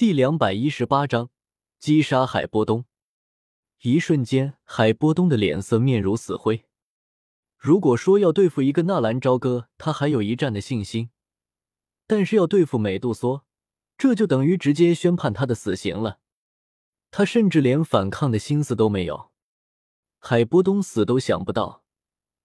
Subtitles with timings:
[0.00, 1.28] 第两百一十八章
[1.78, 2.86] 击杀海波东。
[3.82, 6.64] 一瞬间，海波东的脸色面如死灰。
[7.58, 11.10] 如果说要对付一个纳兰朝歌，他还有一战的信心；
[12.06, 13.44] 但是要对付美杜莎，
[13.98, 16.20] 这就等于直接宣判他的死刑了。
[17.10, 19.30] 他甚至连反抗的心思都没有。
[20.18, 21.84] 海波东死都想不到，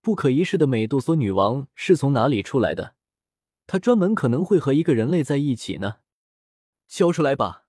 [0.02, 2.96] 不可一世的美杜莎女王是从哪里出来的？
[3.66, 6.00] 他专门可能会和一个人类在一起呢？
[6.88, 7.66] 交出来吧！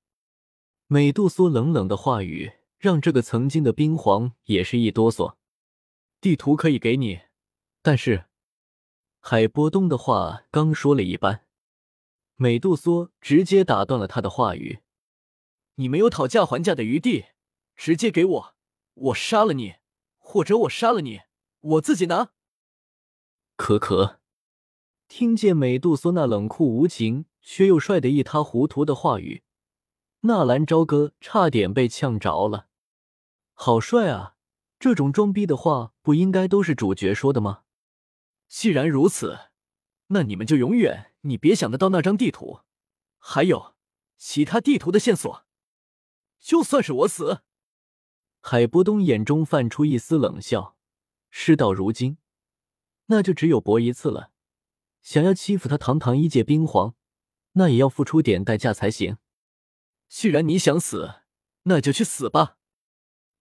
[0.87, 5.35] 美杜莎冷冷的话语让这个曾经的冰皇也是一哆嗦。
[6.21, 7.23] 地图可以给你，
[7.83, 8.27] 但是
[9.21, 11.47] 海波东的话刚说了一半，
[12.37, 14.81] 美杜莎直接打断了他的话语
[15.77, 17.27] ：“你没有讨价还价的余地，
[17.75, 18.55] 直接给我，
[18.95, 19.75] 我杀了你，
[20.19, 21.23] 或者我杀了你，
[21.61, 22.31] 我自己拿。”
[23.57, 24.21] 可可
[25.09, 27.27] 听见美杜莎那冷酷无情。
[27.49, 29.45] 却又帅得一塌糊涂的话语，
[30.23, 32.67] 纳兰朝歌差点被呛着了。
[33.55, 34.35] 好帅啊！
[34.81, 37.63] 这种装逼的话，不应该都是主角说的吗？
[38.49, 39.39] 既然如此，
[40.09, 42.63] 那你们就永远你别想得到那张地图，
[43.17, 43.77] 还有
[44.17, 45.47] 其他地图的线索。
[46.41, 47.43] 就算是我死，
[48.41, 50.77] 海波东眼中泛出一丝冷笑。
[51.31, 52.19] 事到如今，
[53.07, 54.33] 那就只有搏一次了。
[55.01, 56.97] 想要欺负他堂堂一介冰皇。
[57.59, 59.17] 那也要付出点代价才行。
[60.09, 61.23] 既然你想死，
[61.65, 62.59] 那就去死吧！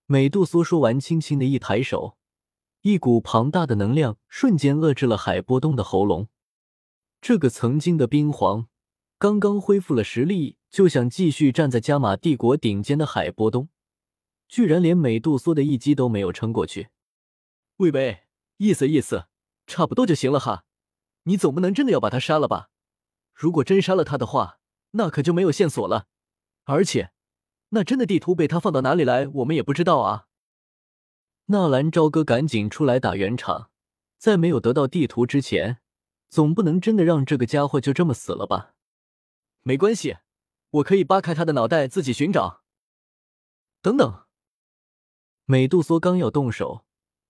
[0.06, 2.18] 美杜莎说完，轻轻的一抬手，
[2.82, 6.30] 一股庞大的能量瞬间遏制了海波东的喉咙。
[7.22, 8.68] 这个曾经的冰皇，
[9.18, 13.70] 刚刚恢复了实力，就想继续站在加玛帝国顶尖的海波东，
[14.48, 16.90] 居然连美杜莎的一击都没有撑过去。
[17.78, 18.24] 喂喂，
[18.58, 19.26] 意思意思，
[19.68, 20.64] 差不多就行了哈。
[21.24, 22.70] 你总不能真的要把他杀了吧？
[23.36, 24.60] 如果真杀了他的话，
[24.92, 26.08] 那可就没有线索了。
[26.64, 27.12] 而且，
[27.70, 30.28] 那真的地图被他放到哪里来，我们也不知道啊。
[31.48, 33.70] 纳兰朝歌赶紧出来打圆场，
[34.18, 35.80] 在没有得到地图之前，
[36.30, 38.74] 总不能真的让这个家伙就这么死了吧？
[39.62, 40.18] 没关系，
[40.70, 42.64] 我可以扒开他的脑袋自己寻找。
[43.82, 44.24] 等等，
[45.44, 46.86] 美杜莎刚要动手，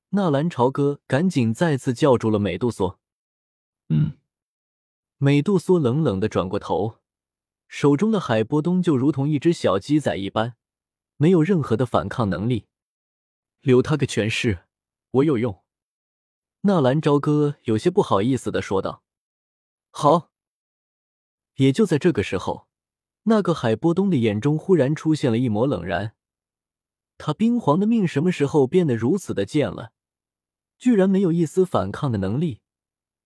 [0.10, 3.00] 纳兰朝歌赶紧再次叫住了美杜莎。
[3.90, 4.18] 嗯。
[5.18, 7.00] 美杜莎冷冷的转过头，
[7.70, 10.56] 手中的海波东就如同一只小鸡仔一般，
[11.16, 12.68] 没有任何的反抗能力。
[13.62, 14.66] 留他个全尸，
[15.12, 15.64] 我有用。
[16.62, 19.04] 纳兰朝歌有些不好意思的说道
[19.90, 20.32] ：“好。”
[21.56, 22.68] 也就在这个时候，
[23.24, 26.14] 那个海波东的眼中忽然出现了一抹冷然。
[27.18, 29.94] 他冰皇的命什么时候变得如此的贱了？
[30.78, 32.60] 居然没有一丝反抗的能力。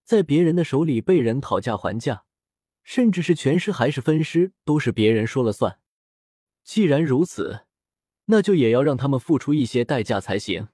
[0.10, 2.24] 在别人的手里被人讨价还价，
[2.82, 5.80] 甚至是全尸还是分尸，都是别人说了算。
[6.64, 7.68] 既然如此，
[8.26, 10.70] 那就也要让他们付出一些代价才行。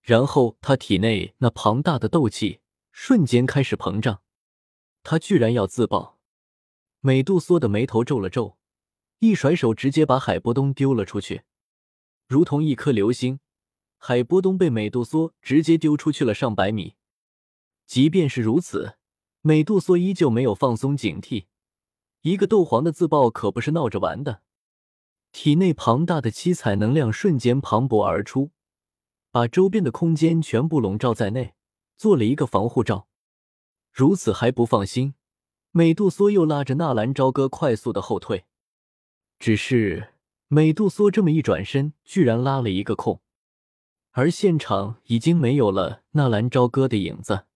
[0.00, 2.60] 然后他体内那庞大的斗气
[2.92, 4.22] 瞬间开始膨胀，
[5.02, 6.20] 他居然要自爆！
[7.00, 8.58] 美杜莎的眉头皱了皱，
[9.18, 11.42] 一甩手，直接把海波东丢了出去，
[12.28, 13.40] 如同一颗流星。
[13.96, 16.94] 海波东被美杜莎直接丢出去了上百米。
[17.88, 18.98] 即便是如此，
[19.40, 21.46] 美杜莎依旧没有放松警惕。
[22.20, 24.42] 一个斗皇的自爆可不是闹着玩的，
[25.32, 28.50] 体内庞大的七彩能量瞬间磅礴而出，
[29.30, 31.54] 把周边的空间全部笼罩在内，
[31.96, 33.08] 做了一个防护罩。
[33.90, 35.14] 如此还不放心，
[35.70, 38.44] 美杜莎又拉着纳兰朝歌快速的后退。
[39.38, 40.12] 只是
[40.48, 43.22] 美杜莎这么一转身，居然拉了一个空，
[44.10, 47.46] 而现场已经没有了纳兰朝歌的影子。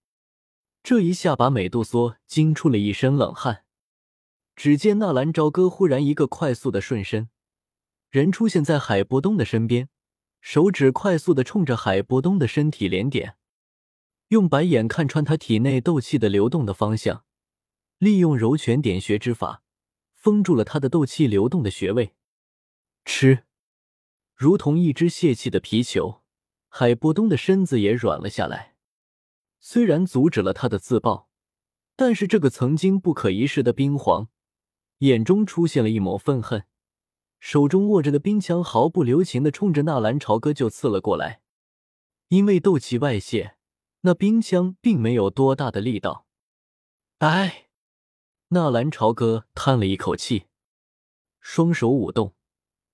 [0.83, 3.65] 这一下把美杜莎惊出了一身冷汗。
[4.57, 7.31] 只见纳兰朝歌忽然一个快速的瞬身，
[8.11, 9.89] 人出现在海波东的身边，
[10.41, 13.37] 手指快速的冲着海波东的身体连点，
[14.29, 17.25] 用白眼看穿他体内斗气的流动的方向，
[17.99, 19.63] 利用柔拳点穴之法
[20.13, 22.15] 封住了他的斗气流动的穴位。
[23.05, 23.45] 吃，
[24.35, 26.23] 如同一只泄气的皮球，
[26.69, 28.72] 海波东的身子也软了下来。
[29.65, 31.29] 虽然阻止了他的自爆，
[31.95, 34.29] 但是这个曾经不可一世的冰皇
[34.99, 36.65] 眼中出现了一抹愤恨，
[37.39, 41.43] 手中握着的冰枪毫不留情的冲着纳兰朝歌就刺了过来。
[42.27, 43.55] 因为斗气外泄，
[44.01, 46.27] 那冰枪并没有多大的力道。
[47.19, 47.69] 哎，
[48.49, 50.47] 纳兰朝歌叹了一口气，
[51.39, 52.35] 双手舞动，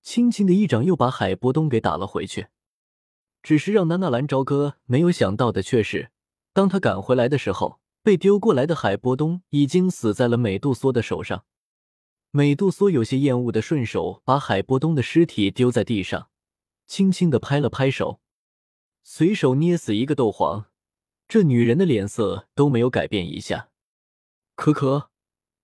[0.03, 2.49] 轻轻的一掌又把海波东给打了回去。
[3.41, 6.11] 只是让那纳兰朝歌没有想到的却是。
[6.53, 11.45] 当他赶回来的时候，被丢过来的海波东已经死在了美杜莎的手上。
[12.31, 16.29] 美杜莎有些厌恶的顺手把海波东的尸体丢在地上，
[16.85, 18.19] 轻轻的拍了拍手，
[19.03, 20.67] 随手捏死一个斗皇。
[21.27, 23.69] 这女人的脸色都没有改变一下。
[24.55, 25.09] 可可，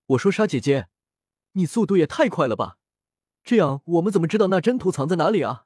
[0.07, 0.87] 我说沙姐姐，
[1.53, 2.77] 你速度也太快了吧！
[3.43, 5.65] 这样我们怎么知道那真图藏在哪里啊？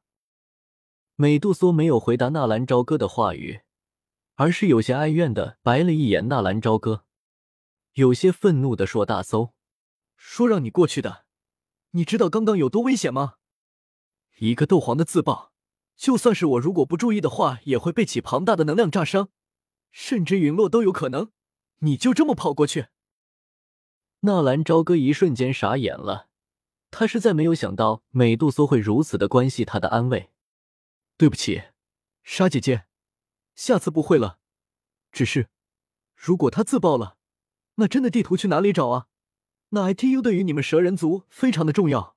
[1.15, 3.61] 美杜莎没有回答纳兰朝歌的话语，
[4.39, 7.03] 而是有些哀怨的白了一眼纳兰朝歌，
[7.95, 9.53] 有些愤怒的说：“大搜，
[10.15, 11.25] 说让你过去的，
[11.91, 13.33] 你知道刚刚有多危险吗？
[14.37, 15.51] 一个斗皇的自爆，
[15.97, 19.27] 就算是我如果不注意的话，也会被起庞大的能量炸伤。”
[19.91, 21.31] 甚至陨落都有可能，
[21.79, 22.87] 你就这么跑过去？
[24.21, 26.29] 纳兰朝歌一瞬间傻眼了，
[26.91, 30.29] 他实在没有想到美杜莎会如此的关系他的安危。
[31.17, 31.63] 对不起，
[32.23, 32.85] 沙姐姐，
[33.59, 34.39] 下次不会了。
[35.11, 35.49] 只是，
[36.15, 37.17] 如果他自爆了，
[37.75, 39.07] 那真的地图去哪里找啊？
[39.71, 42.15] 那 ITU 对于你们蛇人族非常的重要，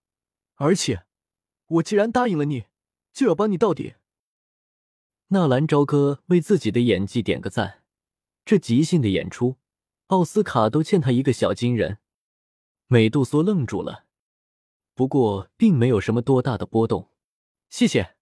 [0.55, 1.05] 而且，
[1.67, 2.67] 我既然答应了你，
[3.13, 3.97] 就要帮你到底。
[5.29, 7.83] 纳兰朝歌为自己的演技点个赞，
[8.45, 9.57] 这即兴的演出，
[10.07, 11.99] 奥斯卡都欠他一个小金人。
[12.87, 14.05] 美杜莎愣住了，
[14.95, 17.11] 不过并没有什么多大的波动。
[17.69, 18.15] 谢谢。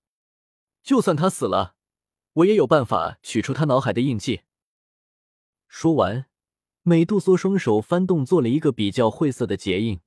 [0.83, 1.77] 就算他死了，
[2.35, 4.43] 我也有办法取出他脑海的印记。
[5.67, 6.27] 说完，
[6.83, 10.01] 美杜莎双手翻动，做了一个比较晦涩的结印，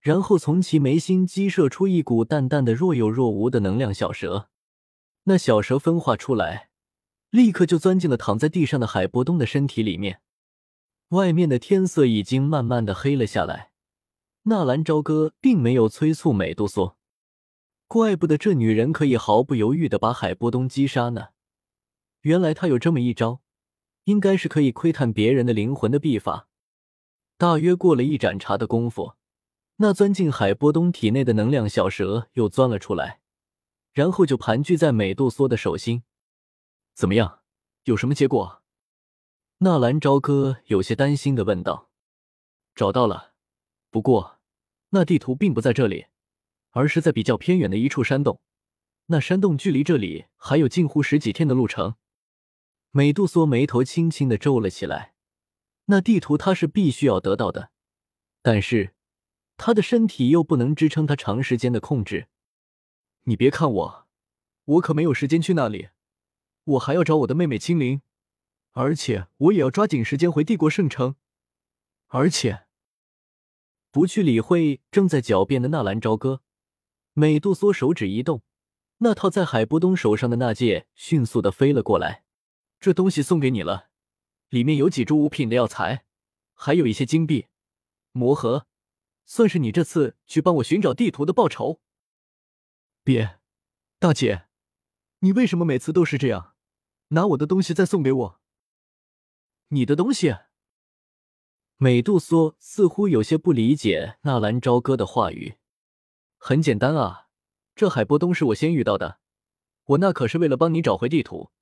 [0.00, 4.48] 然后从其眉心激射出一股淡淡的、若有若无的能量小蛇。
[5.24, 6.70] 那小蛇分化出来，
[7.30, 10.20] 立刻就钻进了躺在地上的海波东的身体里面。
[11.08, 13.72] 外面的天色已经慢慢的黑了下来。
[14.44, 16.96] 纳兰朝歌并没有催促美杜莎，
[17.86, 21.28] 怪不得这女人可以毫不犹豫的把海波东击杀呢。
[22.22, 23.40] 原来他有这么一招，
[24.04, 26.48] 应该是可以窥探别人的灵魂的秘法。
[27.36, 29.14] 大约过了一盏茶的功夫，
[29.76, 33.20] 那钻进海波东体内的能量小蛇又钻了出来。
[33.92, 36.02] 然后就盘踞在美杜莎的手心，
[36.94, 37.40] 怎么样？
[37.84, 38.62] 有什么结果？
[39.58, 41.90] 纳兰朝歌有些担心的问道。
[42.74, 43.32] 找到了，
[43.90, 44.38] 不过
[44.90, 46.06] 那地图并不在这里，
[46.70, 48.40] 而是在比较偏远的一处山洞。
[49.06, 51.96] 那山洞距离这里还有近乎十几天的路程。
[52.92, 55.14] 美杜莎眉头轻轻的皱了起来。
[55.86, 57.70] 那地图他是必须要得到的，
[58.42, 58.94] 但是
[59.56, 62.28] 他的身体又不能支撑他长时间的控制。
[63.24, 64.06] 你别看我，
[64.64, 65.88] 我可没有时间去那里，
[66.64, 68.02] 我还要找我的妹妹青灵，
[68.72, 71.16] 而且我也要抓紧时间回帝国圣城。
[72.08, 72.66] 而且，
[73.90, 76.42] 不去理会正在狡辩的纳兰朝歌，
[77.14, 78.42] 美杜莎手指一动，
[78.98, 82.24] 那套在海波东手上的那戒迅速的飞了过来。
[82.82, 83.90] 这东西送给你了，
[84.48, 86.04] 里面有几株五品的药材，
[86.52, 87.46] 还有一些金币、
[88.10, 88.66] 魔盒，
[89.24, 91.80] 算是你这次去帮我寻找地图的报酬。
[93.04, 93.38] 别，
[94.00, 94.48] 大姐，
[95.20, 96.56] 你为什么每次都是这样，
[97.10, 98.40] 拿我的东西再送给我？
[99.68, 100.34] 你的东西？
[101.76, 105.54] 美杜莎似乎有些不理解纳兰朝歌的话语。
[106.36, 107.28] 很简单啊，
[107.76, 109.20] 这海波东是我先遇到的，
[109.84, 111.52] 我那可是为了帮你找回地图，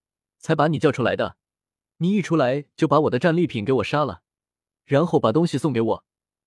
[0.41, 1.37] 才把你叫出来的。
[1.99, 4.23] 你一出来就把我的战利品给我杀了，
[4.85, 6.05] 然后把东西送给我，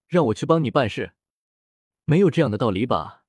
[0.08, 1.14] 让我去帮你办事，
[2.06, 3.24] 没有这样的道理吧？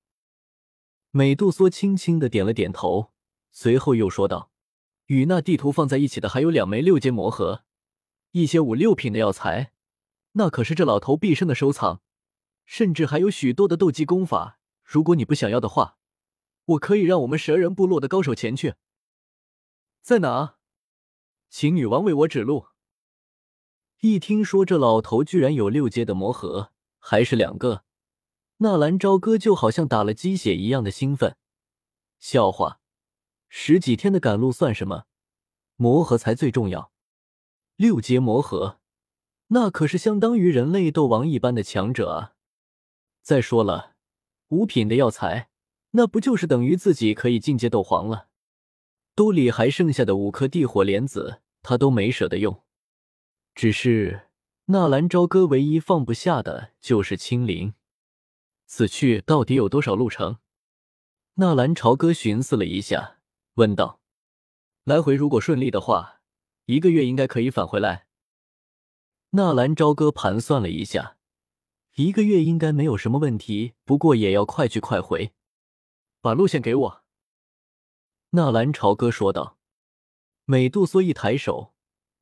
[1.10, 3.12] 美杜莎轻轻的点了点头，
[3.52, 4.50] 随后又说道
[5.06, 7.64] ：“与那地图放在一起的还有两枚六阶魔盒，
[8.32, 9.72] 一些五六品的药材，
[10.32, 12.00] 那可是这老头毕生的收藏，
[12.64, 14.58] 甚至还有许多的斗技功法。
[14.82, 15.98] 如果你不想要的话，
[16.64, 18.74] 我可以让我们蛇人部落的高手前去。
[20.04, 20.56] 在哪？
[21.48, 22.66] 请女王为我指路。”
[24.02, 27.84] 一听说这老头居然有六阶的魔核，还是两个。
[28.58, 31.38] 纳兰朝歌就好像打了鸡血一样的兴奋。
[32.18, 32.80] 笑话，
[33.48, 35.04] 十几天的赶路算什么？
[35.76, 36.92] 魔核才最重要。
[37.76, 38.80] 六阶魔核，
[39.46, 42.34] 那可是相当于人类斗王一般的强者啊！
[43.22, 43.94] 再说了，
[44.48, 45.48] 五品的药材，
[45.92, 48.28] 那不就是等于自己可以进阶斗皇了？
[49.14, 52.62] 兜里还剩下的五颗地火莲子，他都没舍得用。
[53.54, 54.28] 只是
[54.66, 57.74] 纳兰朝歌唯一放不下的就是青灵。
[58.66, 60.38] 此去到底有多少路程？
[61.34, 63.18] 纳兰朝歌寻思了一下，
[63.54, 64.00] 问道
[64.82, 66.20] ：“来回如果顺利的话，
[66.64, 68.06] 一个月应该可以返回来。”
[69.30, 71.18] 纳兰朝歌盘算了一下，
[71.94, 75.32] 一个月应该没有什么问题，不过也要快去快回。
[76.20, 77.03] 把路线给我。”
[78.34, 79.56] 纳兰朝歌说道。
[80.44, 81.72] 美杜莎一抬手，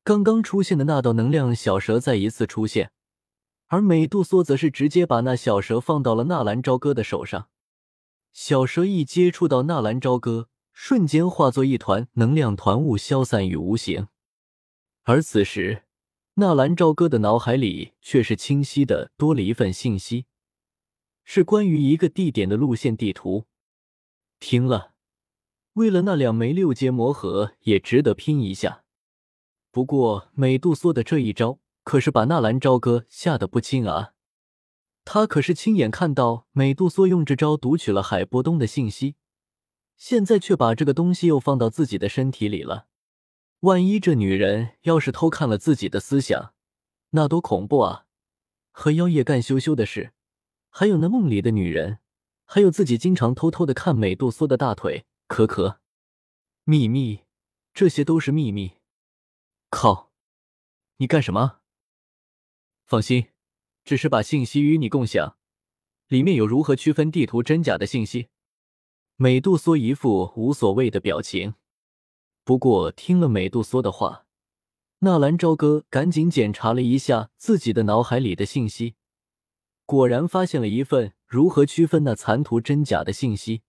[0.03, 2.91] 刚刚出现的那道能量小蛇再一次出现。
[3.65, 7.49] 而美杜莎则是直接把那小蛇放到了纳兰朝歌的手上。
[8.31, 14.07] 小蛇一接触到纳兰朝歌，瞬间化作一团能量团雾，消散于无形。
[15.01, 15.85] 而此时，
[16.35, 20.27] 纳兰朝歌的脑海里却是清晰的多了一份信息，
[21.23, 23.45] 是关于一个地点的路线地图。
[24.39, 24.92] 听了，
[25.73, 28.83] 为了那两枚六阶魔核，也值得拼一下。
[29.71, 34.13] 不过，美杜莎的这一招可是把纳兰朝歌吓得不轻啊！
[35.03, 39.15] 他可是亲眼看到美杜莎用这招读取了海波东的信息，
[39.97, 42.85] 现在却把这个东西又放到自己的身体里了。
[43.61, 46.53] 万一这女人要是偷看了自己的思想，
[47.11, 48.05] 那多恐怖啊！
[48.71, 50.13] 和妖夜干羞羞的事，
[50.69, 51.97] 还有那梦里的女人，
[52.45, 55.79] 还有自己经常偷偷的看美杜莎的大腿，可可，
[56.63, 57.21] 秘密，
[57.73, 58.73] 这些都是秘密。
[59.71, 60.11] 靠，
[60.97, 61.61] 你干什么？
[62.85, 63.29] 放心，
[63.83, 65.39] 只是把信息与你共享，
[66.07, 68.27] 里面有如何区分地图真假的信息。
[69.15, 71.55] 美杜莎一副无所谓的表情。
[72.43, 74.27] 不过，听了美杜莎的话，
[74.99, 78.97] 纳兰朝歌赶紧检查了一下自己的脑海里的信息，
[79.87, 83.63] 果然发现了一份如何区分那残图真假的信息。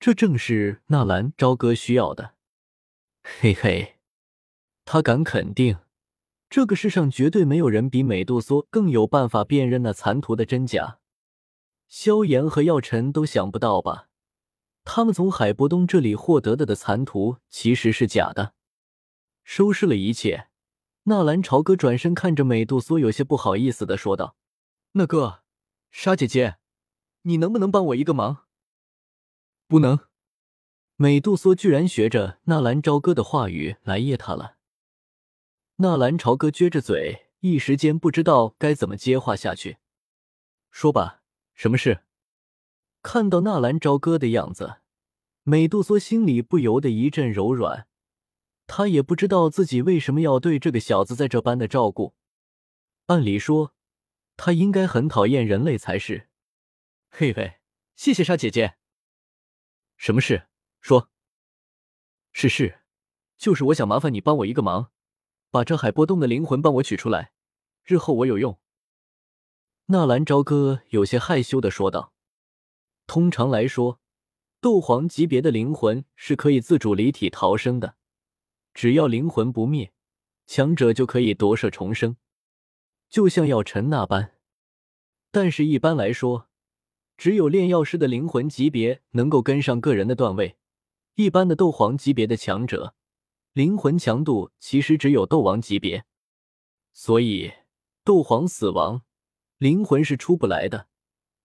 [0.00, 2.34] 这正是纳兰朝歌需要的。
[3.22, 3.96] 嘿嘿，
[4.86, 5.76] 他敢肯定，
[6.48, 11.00] 这个世上绝对没有人比美杜莎更有办法辨认那残图的真假。
[11.86, 14.08] 萧炎和药尘都想不到吧？
[14.84, 18.54] 他们从海波东这里获得的的残图其实是假的。
[19.44, 20.48] 收拾了一切，
[21.02, 24.34] 纳兰朝歌转身看着美杜莎，有些不好意思的说道
[24.92, 25.42] ：“那个，
[25.90, 26.56] 沙姐姐，
[27.22, 28.46] 你能不能帮我一个忙
[29.70, 30.00] ？”“不能。”
[31.00, 34.56] 美杜莎居然学着纳兰朝歌的话语来噎他了。
[35.76, 39.78] 纳兰朝歌撅着嘴，一时间不知道该怎么接话下去。
[40.70, 41.22] “说吧，
[41.54, 42.02] 什么事？”
[43.02, 44.80] 看到纳兰朝歌的样子，
[45.44, 47.86] 美杜莎心里不由得一阵柔软。
[48.66, 52.14] 她也不知道自己为什么要对这个小子在这般的照顾。
[53.06, 53.74] 按理说，
[54.36, 56.28] 他应该很讨厌人类才是。
[57.08, 57.54] 嘿嘿，
[57.96, 58.79] 谢谢莎姐姐。
[60.00, 60.46] 什么事？
[60.80, 61.10] 说。
[62.32, 62.80] 是是，
[63.36, 64.90] 就是我想麻烦你帮我一个忙，
[65.50, 67.32] 把这海波动的灵魂帮我取出来，
[67.84, 68.58] 日后我有用。
[69.86, 72.14] 纳兰朝歌有些害羞的说道。
[73.06, 74.00] 通常来说，
[74.62, 77.96] 斗皇级别的灵魂是可以自主离体逃生的，
[78.72, 79.92] 只要灵魂不灭，
[80.46, 82.16] 强者就可以夺舍重生，
[83.10, 84.34] 就像药尘那般。
[85.30, 86.48] 但是，一般来说，
[87.20, 90.56] 只有炼药师的灵魂级别能够跟上个人的段位，
[91.16, 92.94] 一般的斗皇级别的强者，
[93.52, 96.06] 灵魂强度其实只有斗王级别，
[96.94, 97.52] 所以
[98.04, 99.02] 斗皇死亡，
[99.58, 100.88] 灵魂是出不来的。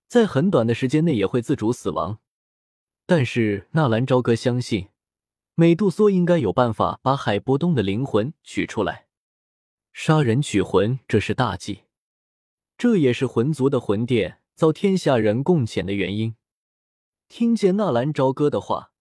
[0.07, 2.19] 在很短的时间内也会自主死亡，
[3.05, 4.87] 但是纳兰朝歌相信
[5.55, 9.07] 美杜莎应该有办法把海波东的灵魂取出来。
[9.91, 11.81] 杀人取魂，这是大忌，
[12.77, 16.37] 这也是魂族的魂殿遭天下人共谴的原因。
[17.27, 18.91] 听见纳兰朝歌的话，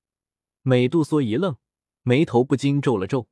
[0.62, 1.56] 美杜莎一愣，
[2.02, 3.28] 眉头不禁皱了皱。